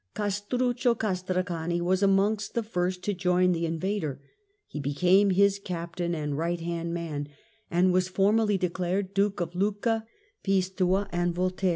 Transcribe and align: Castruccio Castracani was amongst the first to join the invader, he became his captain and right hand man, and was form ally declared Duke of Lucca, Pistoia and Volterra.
Castruccio 0.15 0.95
Castracani 0.95 1.79
was 1.79 2.01
amongst 2.01 2.55
the 2.55 2.63
first 2.63 3.03
to 3.03 3.13
join 3.13 3.51
the 3.51 3.67
invader, 3.67 4.19
he 4.65 4.79
became 4.79 5.29
his 5.29 5.59
captain 5.59 6.15
and 6.15 6.39
right 6.39 6.59
hand 6.59 6.91
man, 6.91 7.27
and 7.69 7.93
was 7.93 8.07
form 8.07 8.39
ally 8.39 8.55
declared 8.55 9.13
Duke 9.13 9.39
of 9.39 9.53
Lucca, 9.53 10.07
Pistoia 10.43 11.07
and 11.11 11.35
Volterra. 11.35 11.69